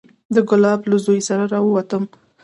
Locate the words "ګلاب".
0.49-0.79